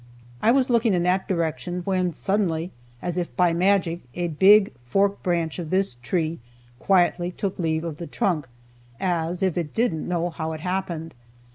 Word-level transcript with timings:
I 0.41 0.49
was 0.49 0.71
looking 0.71 0.95
in 0.95 1.03
that 1.03 1.27
direction 1.27 1.83
when 1.85 2.11
suddenly, 2.11 2.71
as 3.03 3.19
if 3.19 3.35
by 3.35 3.53
magic, 3.53 3.99
a 4.15 4.29
big 4.29 4.73
forked 4.83 5.21
branch 5.21 5.59
of 5.59 5.69
this 5.69 5.93
tree 6.01 6.39
quietly 6.79 7.29
took 7.29 7.59
leave 7.59 7.83
of 7.83 7.97
the 7.97 8.07
trunk, 8.07 8.47
as 8.99 9.43
if 9.43 9.59
it 9.59 9.75
"didn't 9.75 10.07
know 10.07 10.31
how 10.31 10.53
it 10.53 10.61
happened." 10.61 11.13